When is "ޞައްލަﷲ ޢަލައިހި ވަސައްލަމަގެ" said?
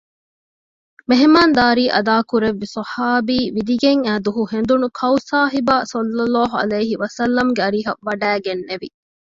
5.91-7.61